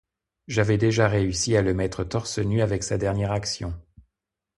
J’avais 0.47 0.79
déjà 0.79 1.07
réussi 1.07 1.55
à 1.55 1.61
le 1.61 1.75
mettre 1.75 2.03
torse 2.03 2.39
nu 2.39 2.63
avec 2.63 2.81
sa 2.81 2.97
dernière 2.97 3.31
action. 3.31 3.79